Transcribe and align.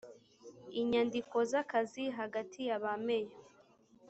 inyandiko 0.81 1.35
z 1.49 1.51
akazi 1.61 2.03
hagati 2.17 2.59
ya 2.69 2.77
ba 2.83 2.93
meya 3.05 3.35